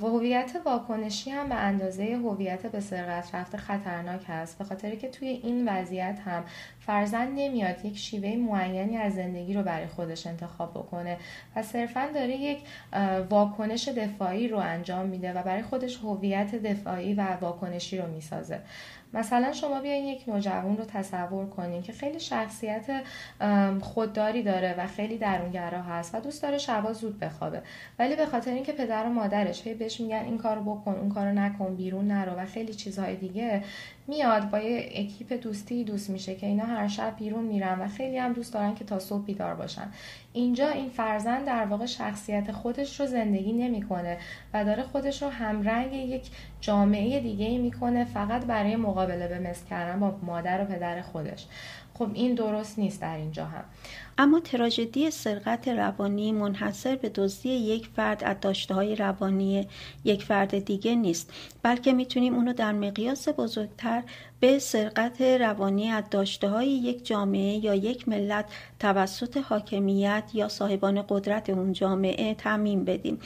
و 0.00 0.06
هویت 0.06 0.52
واکنشی 0.64 1.30
هم 1.30 1.48
به 1.48 1.54
اندازه 1.54 2.04
هویت 2.04 2.66
به 2.66 2.80
سرقت 2.80 3.34
رفته 3.34 3.58
خطرناک 3.58 4.24
هست. 4.28 4.58
به 4.58 4.64
خاطر 4.64 4.94
که 4.94 5.08
توی 5.08 5.28
این 5.28 5.68
وضعیت 5.68 6.18
هم 6.26 6.44
فرزند 6.80 7.28
نمیاد 7.34 7.84
یک 7.84 7.98
شیوه 7.98 8.36
معینی 8.36 8.96
از 8.96 9.14
زندگی 9.14 9.54
رو 9.54 9.62
برای 9.62 9.86
خودش 9.86 10.26
انتخاب 10.26 10.70
بکنه 10.70 11.16
و 11.56 11.62
صرفا 11.62 12.08
داره 12.14 12.36
یک 12.36 12.58
واکنش 13.30 13.88
دفاعی 13.88 14.48
رو 14.48 14.58
انجام 14.58 15.06
میده 15.06 15.32
و 15.32 15.42
برای 15.42 15.62
خودش 15.62 15.98
هویت 15.98 16.54
دفاعی 16.54 17.14
و 17.14 17.36
واکنشی 17.40 17.98
رو 17.98 18.08
می‌سازه. 18.08 18.60
مثلا 19.14 19.52
شما 19.52 19.80
بیاین 19.80 20.04
یک 20.04 20.28
نوجوان 20.28 20.76
رو 20.76 20.84
تصور 20.84 21.46
کنین 21.46 21.82
که 21.82 21.92
خیلی 21.92 22.20
شخصیت 22.20 22.86
خودداری 23.80 24.42
داره 24.42 24.74
و 24.78 24.86
خیلی 24.86 25.18
درونگرا 25.18 25.82
هست 25.82 26.14
و 26.14 26.20
دوست 26.20 26.42
داره 26.42 26.58
شبا 26.58 26.92
زود 26.92 27.18
بخوابه. 27.18 27.62
ولی 27.98 28.16
به 28.16 28.26
خاطر 28.26 28.50
اینکه 28.50 28.72
پدر 28.72 29.06
و 29.06 29.08
مادرش 29.08 29.66
هی 29.66 29.74
بهش 29.74 30.00
میگن 30.00 30.24
این 30.24 30.38
کارو 30.38 30.62
بکن 30.74 30.92
اون 30.92 31.08
کارو 31.08 31.32
نکن 31.32 31.76
بیرون 31.76 32.08
نرو 32.08 32.32
و 32.32 32.46
خیلی 32.46 32.74
چیزهای 32.74 33.16
دیگه 33.16 33.62
میاد 34.06 34.50
با 34.50 34.58
یه 34.58 34.88
اکیپ 34.94 35.32
دوستی 35.42 35.84
دوست 35.84 36.10
میشه 36.10 36.34
که 36.34 36.46
اینا 36.46 36.64
هر 36.64 36.88
شب 36.88 37.16
بیرون 37.16 37.44
میرن 37.44 37.80
و 37.80 37.88
خیلی 37.88 38.18
هم 38.18 38.32
دوست 38.32 38.54
دارن 38.54 38.74
که 38.74 38.84
تا 38.84 38.98
صبح 38.98 39.24
بیدار 39.24 39.54
باشن. 39.54 39.92
اینجا 40.32 40.68
این 40.68 40.88
فرزند 40.88 41.46
در 41.46 41.64
واقع 41.64 41.86
شخصیت 41.86 42.52
خودش 42.52 43.00
رو 43.00 43.06
زندگی 43.06 43.52
نمی‌کنه 43.52 44.18
و 44.54 44.64
داره 44.64 44.82
خودش 44.82 45.22
رو 45.22 45.28
همرنگ 45.28 45.92
یک 45.92 46.30
جامعه 46.60 47.20
دیگه 47.20 47.46
ای 47.46 47.58
می‌کنه 47.58 48.04
فقط 48.04 48.44
برای 48.44 48.76
مقابله 49.04 49.28
به 49.28 49.38
مثل 49.38 49.66
کردن 49.66 50.00
با 50.00 50.18
مادر 50.22 50.62
و 50.62 50.64
پدر 50.64 51.02
خودش. 51.02 51.46
خب 51.94 52.10
این 52.14 52.34
درست 52.34 52.78
نیست 52.78 53.00
در 53.00 53.16
اینجا 53.16 53.44
هم. 53.44 53.64
اما 54.18 54.40
تراژدی 54.40 55.10
سرقت 55.10 55.68
روانی 55.68 56.32
منحصر 56.32 56.96
به 56.96 57.08
دزدی 57.08 57.48
یک 57.48 57.88
فرد 57.96 58.24
از 58.24 58.36
داشته 58.40 58.74
های 58.74 58.96
روانی 58.96 59.68
یک 60.04 60.24
فرد 60.24 60.64
دیگه 60.64 60.94
نیست 60.94 61.32
بلکه 61.62 61.92
می‌تونیم 61.92 62.34
اونو 62.34 62.52
در 62.52 62.72
مقیاس 62.72 63.28
بزرگتر 63.28 64.02
به 64.40 64.58
سرقت 64.58 65.20
روانی 65.20 65.88
از 65.88 66.04
داشته 66.10 66.48
های 66.48 66.68
یک 66.68 67.06
جامعه 67.06 67.64
یا 67.64 67.74
یک 67.74 68.08
ملت 68.08 68.44
توسط 68.80 69.36
حاکمیت 69.36 70.24
یا 70.34 70.48
صاحبان 70.48 71.04
قدرت 71.08 71.50
اون 71.50 71.72
جامعه 71.72 72.34
تعمین 72.34 72.84
بدیم. 72.84 73.18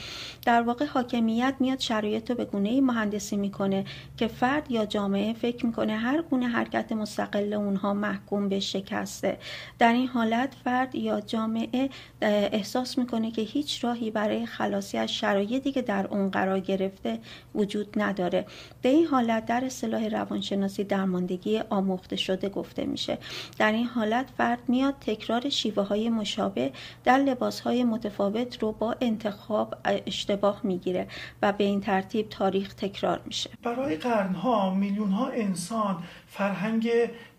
در 0.47 0.63
واقع 0.63 0.85
حاکمیت 0.85 1.55
میاد 1.61 1.79
شرایط 1.81 2.31
رو 2.31 2.37
به 2.37 2.45
گونه 2.45 2.81
مهندسی 2.81 3.37
می‌کنه 3.37 3.85
که 4.17 4.29
فرد 4.29 4.71
یا 4.71 4.87
جامعه 4.87 5.33
فکر 5.33 5.67
می‌کنه 5.67 5.97
هر 5.97 6.23
گونه 6.23 6.47
حرکت 6.47 6.93
مستقل 6.93 7.53
اونها 7.53 7.95
محکوم 7.95 8.49
به 8.49 8.61
شکسته. 8.61 9.39
در 9.79 9.93
این 9.93 10.07
حالت 10.07 10.55
فرد 10.65 10.78
یا 10.95 11.21
جامعه 11.21 11.91
احساس 12.23 12.99
می‌کنه 12.99 13.31
که 13.31 13.43
هیچ 13.43 13.85
راهی 13.85 14.11
برای 14.11 14.47
خلاصی 14.47 14.99
از 14.99 15.13
شرایطی 15.13 15.73
که 15.73 15.83
در 15.83 16.07
اون 16.07 16.31
قرار 16.31 16.61
گرفته 16.61 17.19
وجود 17.55 18.03
نداره. 18.03 18.47
به 18.83 18.89
این 18.89 19.07
حالت 19.07 19.47
در 19.47 19.65
اصطلاح 19.65 20.09
روانشناسی 20.09 20.85
درماندگی 20.85 21.59
آموخته 21.59 22.17
شده 22.17 22.49
گفته 22.49 22.85
میشه. 22.85 23.19
در 23.59 23.73
این 23.73 23.87
حالت 23.87 24.27
فرد 24.37 24.59
میاد 24.69 24.95
تکرار 25.01 25.49
شیوه 25.49 25.83
های 25.83 26.11
مشابه 26.11 26.73
در 27.05 27.19
لباس 27.19 27.61
های 27.61 27.85
متفاوت 27.85 28.63
رو 28.63 28.73
با 28.73 28.97
انتخاب 29.01 29.75
اشتباه 30.07 30.61
می‌گیره 30.63 31.09
و 31.43 31.53
به 31.53 31.65
این 31.65 31.81
ترتیب 31.81 32.29
تاریخ 32.29 32.75
تکرار 32.75 33.21
میشه. 33.27 33.51
برای 33.63 33.97
قرنها 33.97 34.75
میلیون 34.75 35.11
ها 35.11 35.29
انسان 35.29 36.03
فرهنگ 36.27 36.91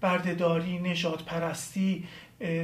بردهداری 0.02 0.80
نجات 0.80 1.24
پرستی 1.24 2.04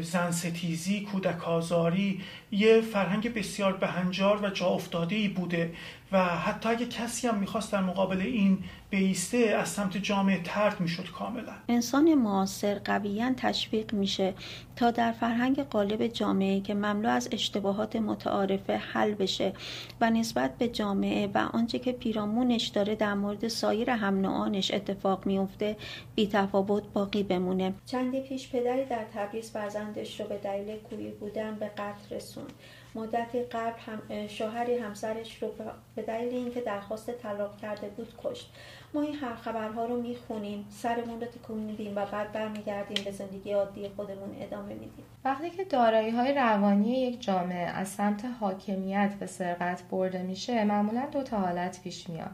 زن 0.01 0.31
ستیزی 0.31 1.01
کودک 1.01 1.47
آزاری 1.47 2.21
یه 2.51 2.81
فرهنگ 2.81 3.33
بسیار 3.33 3.73
بهنجار 3.73 4.39
و 4.45 4.49
جا 4.49 4.79
ای 5.09 5.27
بوده. 5.27 5.73
و 6.15 6.19
حتی 6.19 6.69
اگه 6.69 6.85
کسی 6.85 7.27
هم 7.27 7.37
می‌خواست 7.37 7.71
در 7.71 7.81
مقابل 7.81 8.21
این 8.21 8.57
بیسته 8.89 9.37
از 9.37 9.69
سمت 9.69 9.97
جامعه 9.97 10.41
ترد 10.43 10.79
می‌شد 10.79 11.11
کاملا. 11.11 11.53
انسان 11.69 12.15
معاصر 12.15 12.79
قویا 12.79 13.33
تشویق 13.37 13.93
میشه 13.93 14.33
تا 14.75 14.91
در 14.91 15.11
فرهنگ 15.11 15.63
قالب 15.63 16.07
جامعه 16.07 16.61
که 16.61 16.73
مملو 16.73 17.09
از 17.09 17.29
اشتباهات 17.31 17.95
متعارفه 17.95 18.77
حل 18.77 19.13
بشه 19.13 19.53
و 20.01 20.09
نسبت 20.09 20.57
به 20.57 20.67
جامعه 20.67 21.27
و 21.33 21.37
آنچه 21.37 21.79
که 21.79 21.91
پیرامونش 21.91 22.67
داره 22.67 22.95
در 22.95 23.13
مورد 23.13 23.47
سایر 23.47 23.89
هم 23.89 24.21
نوعانش 24.21 24.71
اتفاق 24.71 25.25
میفته 25.25 25.75
بی 26.15 26.27
تفاوت 26.27 26.83
باقی 26.93 27.23
بمونه. 27.23 27.73
چندی 27.85 28.21
پیش 28.21 28.49
پدری 28.49 28.85
در 28.85 29.05
تبریز 29.13 29.51
فرزندش 29.51 30.19
رو 30.21 30.27
به 30.27 30.37
دلیل 30.37 30.77
کوی 30.77 31.11
بودن 31.11 31.55
به 31.55 31.67
قتل 31.67 32.15
رسوند. 32.15 32.53
مدتی 32.95 33.43
قبل 33.43 33.79
هم 33.79 34.27
شوهری 34.27 34.77
همسرش 34.77 35.43
رو 35.43 35.51
به 35.95 36.01
دلیل 36.01 36.33
اینکه 36.33 36.61
درخواست 36.61 37.11
طلاق 37.11 37.57
کرده 37.57 37.87
بود 37.87 38.13
کشت. 38.23 38.51
ما 38.93 39.01
این 39.01 39.15
هر 39.15 39.35
خبرها 39.35 39.85
رو 39.85 40.01
می‌خونیم 40.01 40.65
سرمون 40.69 41.21
رو 41.21 41.27
تکون 41.27 41.57
میدیم 41.57 41.95
و 41.95 42.05
بعد 42.05 42.31
برمیگردیم 42.31 43.03
به 43.05 43.11
زندگی 43.11 43.51
عادی 43.51 43.89
خودمون 43.95 44.35
ادامه 44.39 44.73
میدیم. 44.73 45.05
وقتی 45.25 45.49
که 45.49 45.63
دارایی 45.63 46.09
های 46.09 46.33
روانی 46.33 47.01
یک 47.01 47.21
جامعه 47.21 47.67
از 47.67 47.87
سمت 47.87 48.25
حاکمیت 48.39 49.13
به 49.19 49.25
سرقت 49.25 49.83
برده 49.91 50.23
میشه 50.23 50.63
معمولا 50.63 51.05
دو 51.11 51.23
تا 51.23 51.37
حالت 51.37 51.81
پیش 51.83 52.09
میاد. 52.09 52.31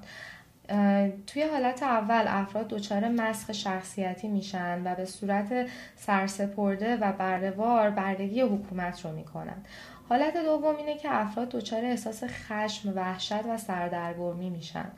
توی 1.27 1.43
حالت 1.43 1.83
اول 1.83 2.23
افراد 2.27 2.67
دچار 2.67 3.07
مسخ 3.07 3.51
شخصیتی 3.51 4.27
میشن 4.27 4.81
و 4.85 4.95
به 4.95 5.05
صورت 5.05 5.69
سرسپرده 5.95 6.97
و 6.97 7.13
بردهوار 7.13 7.89
بردگی 7.89 8.41
حکومت 8.41 9.05
رو 9.05 9.11
می‌کنن. 9.11 9.63
حالت 10.11 10.37
دوم 10.37 10.75
اینه 10.75 10.97
که 10.97 11.09
افراد 11.11 11.49
دچار 11.49 11.85
احساس 11.85 12.23
خشم، 12.23 12.93
وحشت 12.95 13.45
و 13.45 13.57
سردرگمی 13.57 14.49
میشن. 14.49 14.91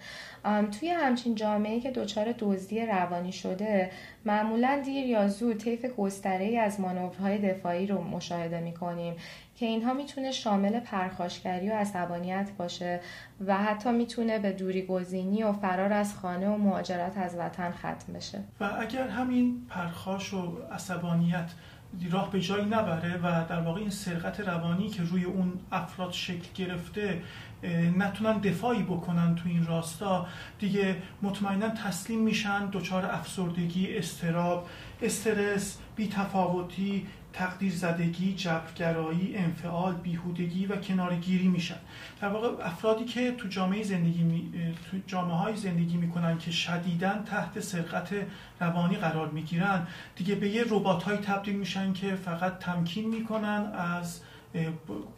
توی 0.80 0.90
همچین 0.90 1.36
جامعه 1.36 1.80
که 1.80 1.92
دچار 1.92 2.36
دزدی 2.40 2.86
روانی 2.86 3.32
شده 3.32 3.92
معمولا 4.26 4.82
دیر 4.86 5.06
یا 5.06 5.28
زود 5.28 5.58
طیف 5.58 5.86
گستره 5.86 6.60
از 6.60 6.80
مانورهای 6.80 7.38
دفاعی 7.38 7.88
رو 7.88 8.02
مشاهده 8.02 8.60
می‌کنیم 8.60 9.16
که 9.56 9.66
اینها 9.66 9.94
می‌تونه 9.94 10.32
شامل 10.32 10.80
پرخاشگری 10.80 11.70
و 11.70 11.74
عصبانیت 11.74 12.50
باشه 12.58 13.00
و 13.46 13.58
حتی 13.58 13.92
می‌تونه 13.92 14.40
به 14.40 14.52
دوری 14.52 14.86
گزینی 14.86 15.44
و 15.44 15.54
فرار 15.54 15.94
از 15.94 16.16
خانه 16.16 16.50
و 16.50 16.58
مهاجرت 16.58 17.18
از 17.18 17.36
وطن 17.36 17.72
ختم 17.72 18.14
بشه 18.14 18.40
و 18.60 18.70
اگر 18.80 19.08
همین 19.08 19.66
پرخاش 19.70 20.34
و 20.34 20.58
عصبانیت 20.72 21.50
راه 22.12 22.32
به 22.32 22.42
جایی 22.42 22.66
نبره 22.66 23.18
و 23.18 23.46
در 23.50 23.60
واقع 23.60 23.80
این 23.80 23.90
سرقت 23.90 24.40
روانی 24.40 24.90
که 24.90 25.04
روی 25.04 25.24
اون 25.24 25.54
افراد 25.72 26.12
شکل 26.12 26.48
گرفته 26.56 27.22
نتونن 27.98 28.38
دفاعی 28.38 28.84
بکنن 28.84 29.36
تو 29.36 29.50
این 29.50 29.66
راستا. 29.66 30.28
دیگه 30.60 30.96
مطمئنا 31.22 31.70
تسلیم 31.70 32.20
میشن 32.20 32.70
دچار 32.70 33.06
افسردگی 33.06 33.98
استراب 33.98 34.68
استرس 35.02 35.78
بیتفاوتی 35.96 37.08
تقدیر 37.34 37.72
زدگی، 37.72 38.34
جبرگرایی، 38.34 39.36
انفعال، 39.36 39.94
بیهودگی 39.94 40.66
و 40.66 40.76
کنارگیری 40.76 41.48
میشن. 41.48 41.80
در 42.22 42.28
واقع 42.28 42.66
افرادی 42.66 43.06
که 43.06 43.32
تو 43.32 43.48
جامعه 43.48 43.84
زندگی 43.84 44.24
می... 44.24 44.52
تو 44.92 44.98
جامعه 45.08 45.36
های 45.36 45.56
زندگی 45.56 45.98
می‌کنن 45.98 46.38
که 46.38 46.52
شدیدن 46.52 47.24
تحت 47.24 47.60
سرقت 47.60 48.10
روانی 48.60 48.96
قرار 48.96 49.30
می‌گیرن 49.30 49.88
دیگه 50.16 50.36
به 50.36 50.50
یه 50.50 50.64
ربات 50.70 51.04
های 51.04 51.18
تبدیل 51.18 51.56
میشن 51.56 51.94
که 51.94 52.16
فقط 52.16 52.60
تمکین 52.60 53.10
می‌کنن 53.10 53.72
از 53.74 54.22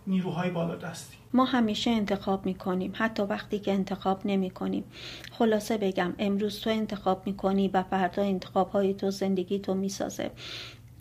نیروهای 0.07 0.49
بالادستی. 0.49 1.17
ما 1.33 1.45
همیشه 1.45 1.91
انتخاب 1.91 2.45
می‌کنیم 2.45 2.93
حتی 2.95 3.23
وقتی 3.23 3.59
که 3.59 3.73
انتخاب 3.73 4.21
نمی 4.25 4.49
کنیم 4.49 4.83
خلاصه 5.31 5.77
بگم 5.77 6.13
امروز 6.19 6.59
تو 6.61 6.69
انتخاب 6.69 7.23
می‌کنی 7.25 7.67
و 7.67 7.83
فردا 7.83 8.23
انتخاب 8.23 8.69
های 8.69 8.93
تو 8.93 9.11
زندگی 9.11 9.59
تو 9.59 9.73
می‌سازه. 9.73 10.31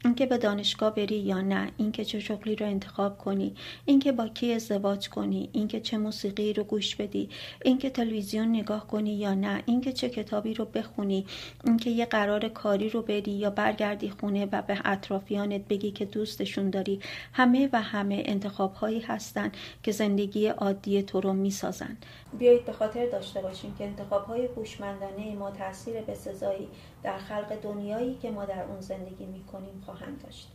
اینکه 0.05 0.27
به 0.27 0.39
دانشگاه 0.39 0.95
بری 0.95 1.19
یا 1.19 1.41
نه 1.41 1.71
اینکه 1.77 2.05
چه 2.05 2.21
شغلی 2.21 2.57
رو 2.57 2.67
انتخاب 2.67 3.19
کنی 3.19 3.55
اینکه 3.85 4.13
با 4.13 4.29
کی 4.29 4.53
ازدواج 4.53 5.09
کنی 5.09 5.49
اینکه 5.53 5.81
چه 5.81 5.99
موسیقی 5.99 6.53
رو 6.53 6.65
گوش 6.65 6.97
بدی 6.97 7.29
اینکه 7.65 7.91
تلویزیون 7.91 8.49
نگاه 8.49 8.87
کنی 8.87 9.15
یا 9.15 9.35
نه 9.35 9.63
اینکه 9.67 9.93
چه 9.93 10.09
کتابی 10.09 10.55
رو 10.55 10.65
بخونی 10.65 11.27
اینکه 11.65 11.91
یه 11.91 12.07
قرار 12.07 12.49
کاری 12.49 12.89
رو 12.89 13.03
بری 13.03 13.33
یا 13.33 13.51
برگردی 13.51 14.11
خونه 14.11 14.49
و 14.53 14.63
به 14.63 14.79
اطرافیانت 14.85 15.69
بگی 15.69 15.91
که 15.91 16.05
دوستشون 16.05 16.71
داری. 16.71 17.01
همه 17.33 17.69
و 17.73 17.83
همه 17.83 18.23
انتخاب 18.27 18.75
هایی 18.75 19.01
هستن 19.01 19.53
که 19.83 19.93
زندگی 19.93 20.47
عادی 20.47 21.03
تو 21.03 21.21
رو 21.21 21.33
می‌سازن. 21.33 21.97
بیایید 22.39 22.65
به 22.65 22.73
خاطر 22.73 23.07
داشته 23.07 23.41
باشیم 23.41 23.75
که 23.79 23.85
انتخاب 23.85 24.25
های 24.25 24.47
هوشمندانه 24.47 25.35
ما 25.35 25.51
تاثیر 25.51 26.01
بسزایی 26.01 26.69
در 27.03 27.19
خلق 27.19 27.63
دنیایی 27.63 28.15
که 28.23 28.31
ما 28.31 28.45
در 28.45 28.65
اون 28.69 28.81
زندگی 28.81 29.27
می‌کنیم 29.27 29.83
خواهند 29.95 30.23
داشت. 30.23 30.49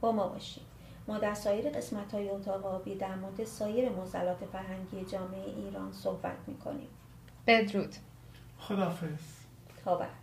با 0.00 0.12
ما 0.12 0.28
باشید. 0.28 0.62
ما 1.08 1.18
در 1.18 1.34
سایر 1.34 1.70
قسمت 1.70 2.14
های 2.14 2.30
اتاق 2.30 2.66
آبی 2.66 2.94
در 2.94 3.14
مورد 3.14 3.44
سایر 3.44 3.88
موزلات 3.88 4.44
فرهنگی 4.52 5.04
جامعه 5.04 5.44
ایران 5.44 5.92
صحبت 5.92 6.36
می‌کنیم. 6.46 6.88
بدرود. 7.46 7.94
خدافز 8.58 9.38
تا 9.84 9.96
بعد. 9.96 10.18